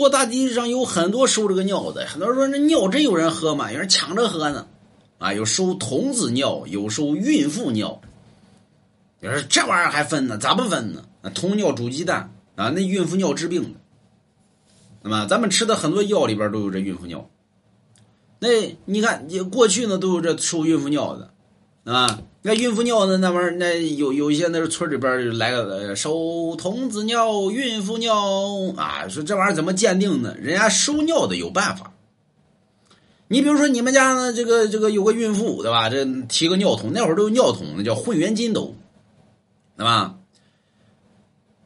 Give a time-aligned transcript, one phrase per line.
[0.00, 3.70] 国大地上有很多收这个尿的，很多人说那尿真有人喝吗？
[3.70, 4.66] 有人抢着喝呢，
[5.18, 8.00] 啊，有收童子尿，有收孕妇尿。
[9.20, 10.38] 你说这玩意儿还分呢？
[10.38, 11.04] 咋不分呢？
[11.20, 13.78] 那童尿煮鸡蛋啊，那孕妇尿治病的。
[15.02, 17.28] 那么咱们吃的很多药里边都有这孕妇尿。
[18.38, 18.48] 那
[18.86, 21.34] 你看，你过去呢都有这收孕妇尿的，
[21.92, 28.14] 啊，那孕妇尿呢那玩意儿，那有有一些那是村里边来个收童子尿、孕妇尿
[28.76, 30.36] 啊，说这玩意儿怎么鉴定呢？
[30.38, 31.92] 人家收尿的有办法。
[33.26, 35.90] 你比如说你们家呢，这个这个有个孕妇对吧？
[35.90, 38.74] 这提个尿桶，那会儿都有尿桶，那叫混元金斗，
[39.76, 40.14] 对吧？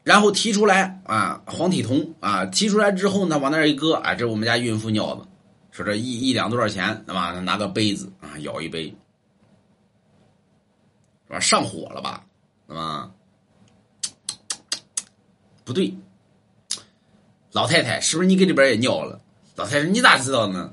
[0.05, 5.23] 然后提出来啊，黄体酮啊，提出来之后呢，往那儿一搁啊，这是我们家孕妇尿子。
[5.71, 7.03] 说这一一两多少钱？
[7.07, 7.33] 对吧？
[7.41, 8.95] 拿个杯子啊，舀一杯，
[11.41, 12.25] 上火了吧？
[12.67, 13.11] 对吧？
[15.65, 15.97] 不对，
[17.53, 19.21] 老太太，是不是你给里边也尿了？
[19.57, 20.73] 老太太，你咋知道呢？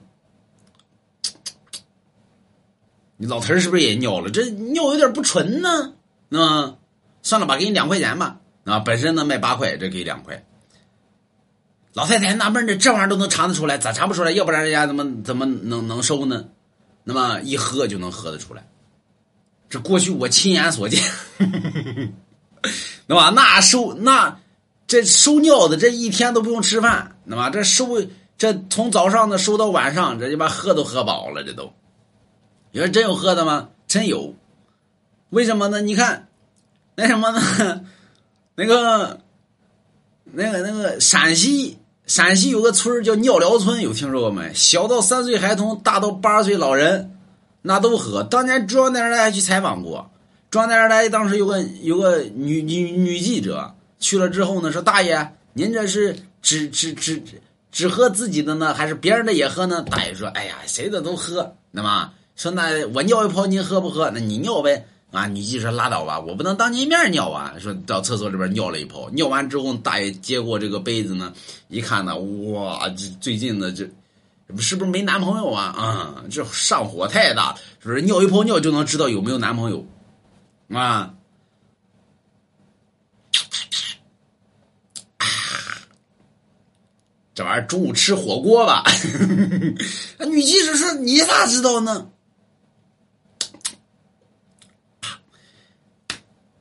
[3.18, 4.32] 你老头是不是也尿了？
[4.32, 5.94] 这尿有点不纯呢？
[6.28, 6.78] 那，
[7.22, 8.40] 算了吧，给你两块钱吧。
[8.64, 10.44] 啊，本身呢卖八块，这给两块。
[11.94, 14.32] 老太太纳闷呢，这玩意儿都能尝得出来，咋尝不出来？
[14.32, 16.50] 要不然人家怎么怎么能能收呢？
[17.04, 18.68] 那么一喝就能喝得出来。
[19.72, 21.02] 这过去我亲眼所见，
[23.08, 24.38] 那么那收那
[24.86, 28.04] 这收尿的这一天都不用吃饭，那么这收
[28.38, 31.72] 这从早上呢收到晚上，这鸡巴喝都喝饱了，这都。
[32.72, 33.70] 你说真有喝的吗？
[33.88, 34.36] 真有。
[35.30, 35.80] 为什么呢？
[35.80, 36.28] 你看，
[36.96, 37.86] 那什么呢？
[38.56, 39.22] 那个，
[40.26, 41.78] 那个，那个陕西。
[42.08, 44.54] 陕西有个村叫尿疗村，有听说过没？
[44.54, 47.21] 小到三岁孩童，大到八十岁老人，
[47.62, 48.24] 那都喝。
[48.24, 50.10] 当年中央电视台还去采访过，
[50.50, 57.22] 中央电视台当时有个有个女女女记者去了之后呢，说大爷，您这是只只只
[57.72, 59.84] 只喝自己的呢，还是别人的也喝呢？
[59.90, 61.56] 大爷说，哎呀，谁的都喝。
[61.72, 64.10] 那么说，那我尿一泡，您喝不喝？
[64.14, 64.86] 那你尿呗。
[65.12, 67.54] 啊，女记者拉倒吧，我不能当您面尿啊！
[67.60, 71.34] 说到厕所里边尿了一泡，尿完之后，大爷接过这个杯子呢，
[71.68, 73.86] 一看呢，哇，这最近的这，
[74.60, 75.64] 是不是没男朋友啊？
[75.64, 79.86] 啊，这上火太大，说是尿一泡尿就能知道有没有男朋友，
[80.70, 81.14] 啊，
[87.34, 88.84] 这玩意儿中午吃火锅吧？
[90.28, 92.10] 女记者说：“你咋知道呢？”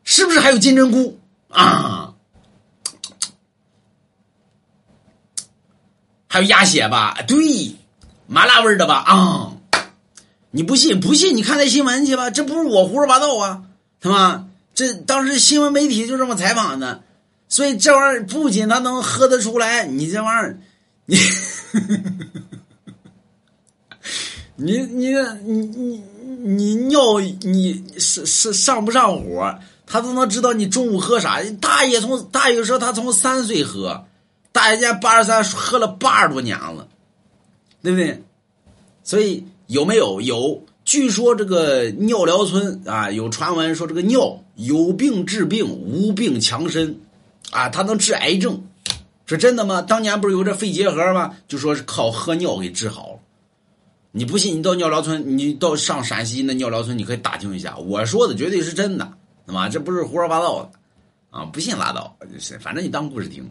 [0.04, 1.18] 是不是还有金针菇
[1.48, 2.14] 啊？
[6.28, 7.20] 还有鸭血吧？
[7.26, 7.76] 对，
[8.32, 8.94] 麻辣味的吧？
[8.94, 9.56] 啊！
[10.52, 11.00] 你不信？
[11.00, 11.36] 不信？
[11.36, 13.62] 你看那新闻去吧，这不是我胡说八道啊，
[14.00, 14.46] 他妈？
[14.72, 17.02] 这当时新闻媒体就这么采访的，
[17.48, 20.60] 所以这玩意儿不仅他能喝得出来，你这玩意儿，
[21.06, 21.18] 你，
[24.54, 25.08] 你你
[25.44, 26.04] 你你
[26.38, 29.58] 你尿你是是上不上火？
[29.86, 31.42] 他都能知道你中午喝啥。
[31.60, 34.06] 大爷从大爷说他从三岁喝，
[34.52, 36.86] 大爷家八十三喝了八十多年了，
[37.82, 38.22] 对不对？
[39.02, 40.64] 所以有没有有？
[40.82, 46.98] 据说这个尿疗村啊，有传闻说这个尿有病治病，无病强身，
[47.50, 48.64] 啊，它能治癌症，
[49.24, 49.82] 是真的吗？
[49.82, 51.36] 当年不是有这肺结核吗？
[51.46, 53.18] 就说是靠喝尿给治好了。
[54.10, 54.58] 你不信？
[54.58, 57.76] 你到尿疗村，你到上陕西那尿疗村，你可以打听一下。
[57.76, 59.12] 我说的绝对是真的。
[59.44, 60.70] 那么这不是胡说八道的，
[61.30, 62.16] 啊，不信拉倒，
[62.60, 63.48] 反正你当故事听。